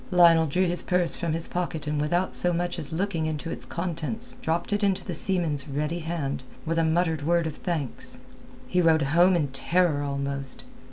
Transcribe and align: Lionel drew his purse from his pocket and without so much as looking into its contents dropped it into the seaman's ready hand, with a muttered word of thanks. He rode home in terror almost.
Lionel 0.09 0.47
drew 0.47 0.65
his 0.65 0.81
purse 0.81 1.15
from 1.17 1.33
his 1.33 1.47
pocket 1.47 1.85
and 1.85 2.01
without 2.01 2.35
so 2.35 2.53
much 2.53 2.79
as 2.79 2.91
looking 2.91 3.27
into 3.27 3.51
its 3.51 3.65
contents 3.65 4.33
dropped 4.41 4.73
it 4.73 4.83
into 4.83 5.05
the 5.05 5.13
seaman's 5.13 5.67
ready 5.67 5.99
hand, 5.99 6.41
with 6.65 6.79
a 6.79 6.83
muttered 6.83 7.21
word 7.21 7.45
of 7.45 7.57
thanks. 7.57 8.17
He 8.67 8.81
rode 8.81 9.03
home 9.13 9.35
in 9.35 9.49
terror 9.49 10.01
almost. 10.01 10.63